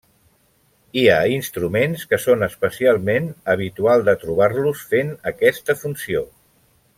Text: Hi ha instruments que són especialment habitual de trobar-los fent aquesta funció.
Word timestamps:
Hi 1.01 1.01
ha 1.09 1.17
instruments 1.33 2.05
que 2.13 2.19
són 2.23 2.45
especialment 2.47 3.29
habitual 3.55 4.07
de 4.09 4.17
trobar-los 4.25 4.83
fent 4.95 5.13
aquesta 5.35 5.77
funció. 5.85 6.27